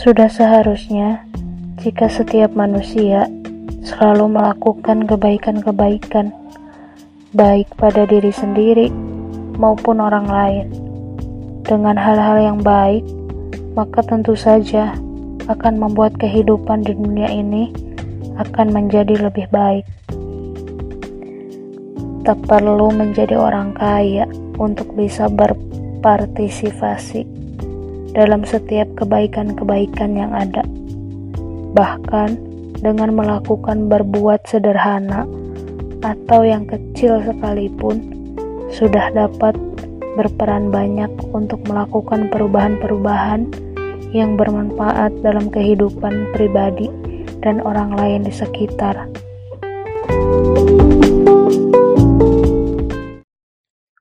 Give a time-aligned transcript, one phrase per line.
[0.00, 1.28] Sudah seharusnya
[1.84, 3.28] jika setiap manusia
[3.84, 6.32] selalu melakukan kebaikan-kebaikan,
[7.36, 8.88] baik pada diri sendiri
[9.60, 10.72] maupun orang lain.
[11.68, 13.04] Dengan hal-hal yang baik,
[13.76, 14.96] maka tentu saja
[15.52, 17.68] akan membuat kehidupan di dunia ini
[18.40, 19.84] akan menjadi lebih baik.
[22.24, 24.24] Tak perlu menjadi orang kaya
[24.56, 27.29] untuk bisa berpartisipasi
[28.16, 30.66] dalam setiap kebaikan-kebaikan yang ada.
[31.74, 32.30] Bahkan
[32.80, 35.28] dengan melakukan berbuat sederhana
[36.00, 38.00] atau yang kecil sekalipun
[38.72, 39.54] sudah dapat
[40.16, 43.46] berperan banyak untuk melakukan perubahan-perubahan
[44.10, 46.90] yang bermanfaat dalam kehidupan pribadi
[47.44, 49.06] dan orang lain di sekitar.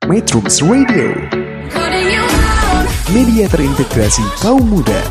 [0.09, 1.13] Metrums Radio,
[3.09, 5.01] media terintegrasi kaum muda.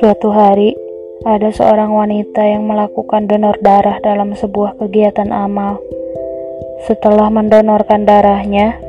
[0.00, 0.72] Suatu hari,
[1.28, 5.76] ada seorang wanita yang melakukan donor darah dalam sebuah kegiatan amal.
[6.88, 8.80] Setelah mendonorkan darahnya,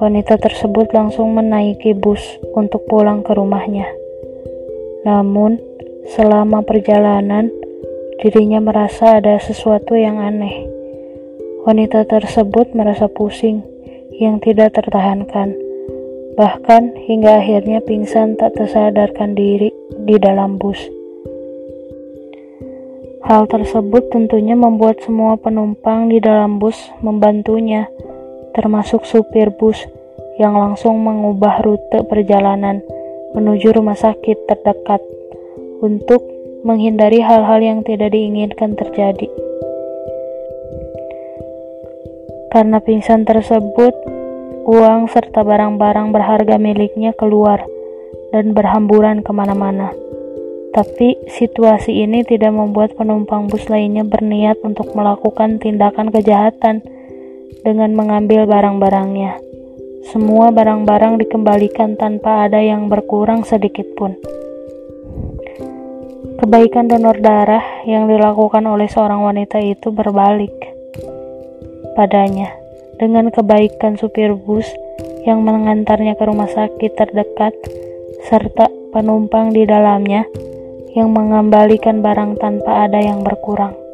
[0.00, 4.07] wanita tersebut langsung menaiki bus untuk pulang ke rumahnya.
[5.06, 5.62] Namun,
[6.10, 7.52] selama perjalanan,
[8.18, 10.66] dirinya merasa ada sesuatu yang aneh.
[11.62, 13.62] Wanita tersebut merasa pusing
[14.18, 15.54] yang tidak tertahankan,
[16.34, 19.70] bahkan hingga akhirnya pingsan tak tersadarkan diri
[20.02, 20.80] di dalam bus.
[23.22, 27.86] Hal tersebut tentunya membuat semua penumpang di dalam bus membantunya,
[28.56, 29.78] termasuk supir bus
[30.40, 32.80] yang langsung mengubah rute perjalanan
[33.38, 34.98] menuju rumah sakit terdekat
[35.78, 36.18] untuk
[36.66, 39.30] menghindari hal-hal yang tidak diinginkan terjadi.
[42.50, 43.94] Karena pingsan tersebut,
[44.66, 47.62] uang serta barang-barang berharga miliknya keluar
[48.34, 49.94] dan berhamburan ke mana-mana.
[50.74, 56.84] Tapi situasi ini tidak membuat penumpang bus lainnya berniat untuk melakukan tindakan kejahatan
[57.64, 59.40] dengan mengambil barang-barangnya.
[60.06, 64.14] Semua barang-barang dikembalikan tanpa ada yang berkurang sedikit pun.
[66.38, 70.54] Kebaikan donor darah yang dilakukan oleh seorang wanita itu berbalik
[71.98, 72.54] padanya
[73.02, 74.70] dengan kebaikan supir bus
[75.26, 77.58] yang mengantarnya ke rumah sakit terdekat
[78.30, 80.22] serta penumpang di dalamnya
[80.94, 83.87] yang mengembalikan barang tanpa ada yang berkurang.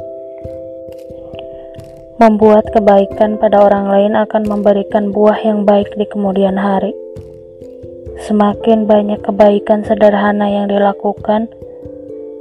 [2.14, 6.94] Membuat kebaikan pada orang lain akan memberikan buah yang baik di kemudian hari.
[8.22, 11.50] Semakin banyak kebaikan sederhana yang dilakukan,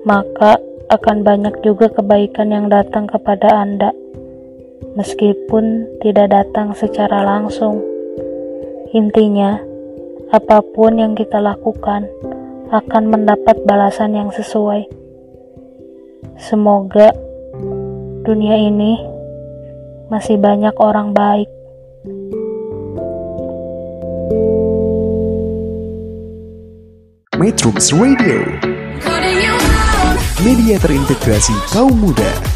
[0.06, 0.62] maka
[0.94, 3.89] akan banyak juga kebaikan yang datang kepada Anda,
[4.94, 7.81] meskipun tidak datang secara langsung.
[8.94, 9.57] Intinya,
[10.29, 12.06] apa pun yang kita lakukan
[12.69, 14.85] akan mendapat balasan yang sesuai.
[16.38, 17.09] Semoga
[18.22, 19.12] dunia ini
[20.13, 21.50] masih banyak orang baik.
[27.41, 28.46] Metrums Radio,
[30.46, 32.52] media terintegrasi kaum muda.